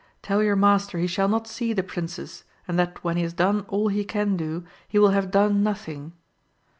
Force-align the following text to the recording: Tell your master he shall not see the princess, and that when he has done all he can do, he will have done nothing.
Tell 0.23 0.41
your 0.41 0.55
master 0.55 0.97
he 0.97 1.05
shall 1.05 1.27
not 1.27 1.45
see 1.45 1.73
the 1.73 1.83
princess, 1.83 2.43
and 2.67 2.79
that 2.79 3.03
when 3.03 3.17
he 3.17 3.21
has 3.21 3.33
done 3.33 3.65
all 3.67 3.87
he 3.89 4.03
can 4.03 4.35
do, 4.35 4.63
he 4.87 4.97
will 4.97 5.11
have 5.11 5.29
done 5.29 5.61
nothing. 5.61 6.13